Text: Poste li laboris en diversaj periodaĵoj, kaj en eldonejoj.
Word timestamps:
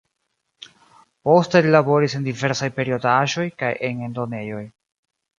Poste 1.27 1.59
li 1.65 1.73
laboris 1.75 2.15
en 2.19 2.25
diversaj 2.27 2.69
periodaĵoj, 2.79 3.45
kaj 3.59 3.69
en 3.89 4.01
eldonejoj. 4.07 4.63